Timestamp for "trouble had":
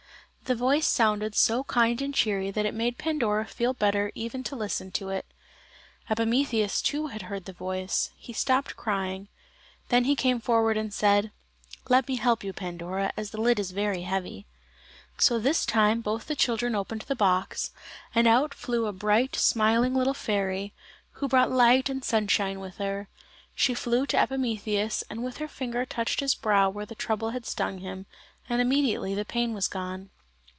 26.95-27.45